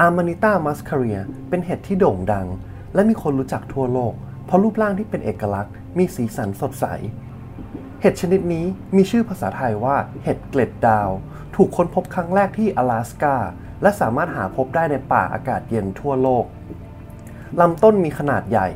[0.00, 2.46] อาร์มานิต้ามัสคาเรียเป็นเห็ดที่โด่งดัง
[2.94, 4.14] และมีคนรู้จักทั่วโลก
[4.46, 6.84] เพราะรูปร่างที่เป็นเอกลักษณ์ มีสีสันสดใส
[8.00, 8.64] เห็ดชนิดนี้
[8.96, 11.10] มีชื่อภาษาไทยว่าเห็ดเกล็ดดาว
[11.54, 13.36] ถูกค้นพบครั้งแรกที่阿拉สกา
[13.82, 16.44] และสามารถหาพบได้ในป่าอากาศเย็นทั่วโลก
[17.60, 18.68] ลำต้นมีขนาดใหญ่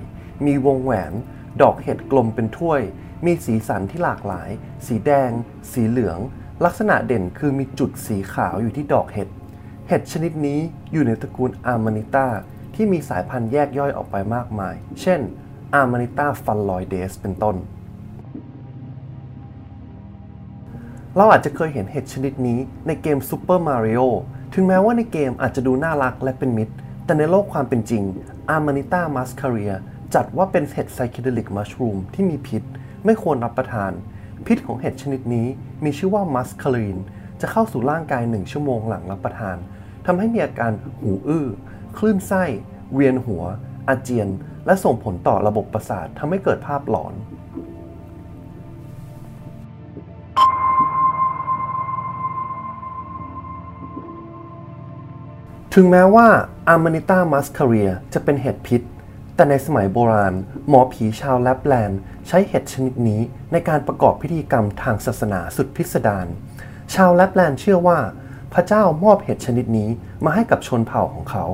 [0.47, 1.13] มีวงแหวน
[1.63, 2.81] ดอกเห็ดกลมเป็นถ้วย
[3.25, 4.51] มีสีสันที่หลากหลาย
[4.87, 5.31] สีแดง
[5.73, 6.19] สีเหลือง
[6.65, 9.29] ลักษณะเด่นคือมีจุดสีขาวอยู่ที่ดอกเห็ด
[9.89, 10.61] เห็ดชนิดนี้
[10.93, 12.27] อยู่ในตระกูล Amanita
[12.75, 15.21] ที่มีสายพันธุ์แยกย่อยออกไปมากมาย เช่น
[15.75, 17.57] Amanita phalloides เป็นต้น
[21.17, 24.05] เราอาจจะเคยเห็นเห็ดชนิดนี้ในเกม Super Mario
[24.55, 26.75] ถึงแม้ว่าในเกมอาจจะดูน่ารักและเป็นมิตร
[27.05, 28.03] แต่ในโลกความเป็นจริง
[28.57, 29.75] Amanita muscaria
[30.15, 32.63] จัดว่าเป็นเห็ด psychedelic mushroom ที่มีพิษ
[33.05, 33.93] ไม่ควรรับประทาน
[34.47, 35.47] พิษของเห็ดชนิดนี้
[35.85, 36.99] มีชื่อว่ามัสคารีน
[37.41, 39.57] จะเข้าสู่ร่างกาย1ชั่วโมงหลังรับประทาน
[40.07, 41.47] ทำให้มีอาการหูอื้อ
[41.97, 42.45] คลื่นไส้
[42.93, 43.43] เวียนหัว
[43.89, 44.29] อาเจียน
[44.67, 47.15] และส่งผลต่อระบบประสาททำให้เกิดภาพหลอน
[55.75, 56.29] ถึงแม้ว่า
[56.75, 58.83] Amanita muscaria จะเป็นเห็ดพิษ
[59.35, 60.35] แต่ในสมัยโบราณ
[60.69, 63.21] หมอผีชาวแลปแลนด์ใช้เห็ดชนิดนี้
[63.53, 66.27] ในการประกอบพิธีกรรมทางศาสนาสุดพิสดาร
[66.95, 67.99] ชาวแลปแลนด์เชื่อว่า
[68.53, 69.91] พระเจ้ามอบเห็ดชนิดนี้
[70.25, 71.45] มาให้กับชนเผ่าของเขา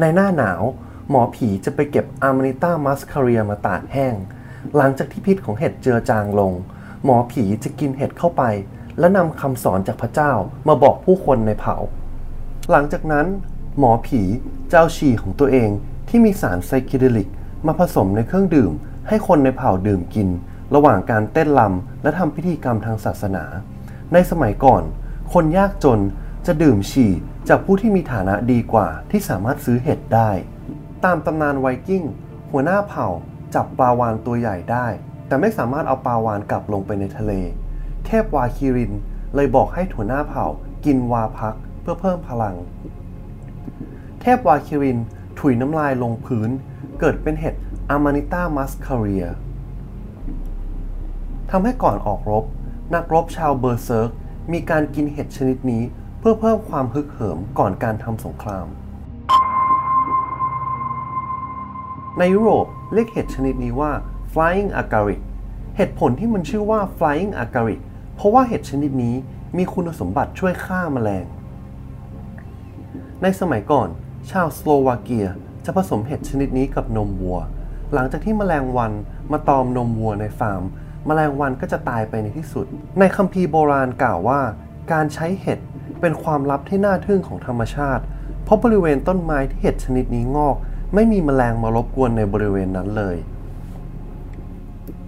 [0.00, 0.62] ในหน้าหนาว
[1.10, 4.14] หมอผีจะไปเก็บ Amanita muscaria มาตากแห้ง
[4.76, 6.52] หลังจากที่พิษของเห็ดเจือจางลง
[7.04, 8.42] หมอผีจะกินเห็ดเข้าไป
[8.98, 10.32] และนำคำสอนจากพระเจ้า
[10.68, 11.76] มาบอกผู้คนในเผ่า
[12.70, 13.26] หลังจากนั้น
[13.78, 14.20] หมอผี
[14.68, 15.70] เจะเอาฉี่ของตัวเอง
[16.08, 17.28] ที่มีสารไซคิเดลิก
[17.66, 18.72] มาผสมในเครื่องดื่ม
[19.08, 20.28] ให้คนในเผ่าดื่มกิน
[20.74, 23.44] ระหว่างการเต้นรำและทำพิธีกรรมทางศาสนา
[24.12, 24.82] ในสมัยก่อน
[25.36, 26.00] คนยากจน
[26.46, 27.12] จะดื่มฉี่
[27.48, 30.30] จากผู้ที่มีฐานะดีกว่าที่สามารถซื้อเห็ดได้
[31.04, 32.04] ตามตำนานไวกิ้ง
[32.50, 33.08] หัวหน้าเผ่า
[33.54, 34.86] จับปลาวานตัวใหญ่ได้
[35.26, 37.32] แต่ไม่สามารถเอาปลาวานกลับลงไปในทะเล
[38.04, 38.92] เทพวาคิริน
[39.34, 40.46] เลยบอกให้หัวหน้าเผ่า
[40.84, 42.56] กินวาพักเพื่อเพิ่มพลัง
[44.20, 44.98] เทพวาคิริน
[45.38, 46.50] ถุยน้ำลายลงพื้น
[47.00, 47.54] เกิดเป็นเห็ด
[47.90, 49.26] อามานิต้ามัสคาเรีย
[51.50, 52.44] ทำให้ก่อนออกรบ
[52.94, 54.10] นักรบชาวเบอร์เซิร์ก
[54.52, 55.82] มีการกินเห็ดชนิดนี้
[56.18, 58.66] เพื่อเพิ่มความฮึกเหิมก่อนการทำสงคราม
[62.18, 63.92] ในยุโรปเรียกเห็ดชนิดนี้ว่า
[64.32, 65.20] flying agaric
[65.76, 67.80] เหตุผลที่มันชื่อว่า flying agaric
[68.14, 69.14] เพราะว่าเห็ดชนิดนี้
[69.56, 71.24] มีคุณสมบัติช่วยฆ่าแมลง
[73.22, 73.88] ในสมัยก่อน
[74.30, 75.26] ชาวสโลวาเกีย
[75.64, 77.38] จะผสมเห็ดชนิดนี้กับนมวัว
[77.92, 78.92] หลังจากที่แมลงวัน
[79.32, 80.62] มาตอมนมวัวในฟาร์ม
[81.06, 82.66] แมลงวันก็จะตายไปในที่สุด
[82.98, 84.40] ในคัมภีร์โบราณกล่าวว่า
[84.92, 85.58] การใช้เห็ด
[86.00, 88.02] เป็นความลับที่น่าทึ่งของธรรมชาติ
[88.44, 90.56] เพราะบริเวณต้นไม้ที่เห็ดชนิดนี้งอก
[90.94, 93.16] ไม่มีแมลงมารบกวนในบริเวณนั้นเลย